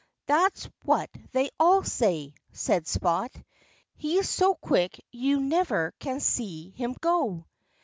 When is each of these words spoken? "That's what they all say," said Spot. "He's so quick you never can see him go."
"That's 0.25 0.67
what 0.83 1.11
they 1.31 1.51
all 1.59 1.83
say," 1.83 2.33
said 2.53 2.87
Spot. 2.87 3.31
"He's 3.97 4.27
so 4.27 4.55
quick 4.55 4.99
you 5.11 5.39
never 5.39 5.93
can 5.99 6.19
see 6.19 6.71
him 6.71 6.95
go." 7.01 7.45